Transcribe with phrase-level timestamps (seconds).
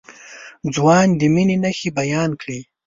[0.75, 2.59] ځوان د مينې نښې بيان کړې.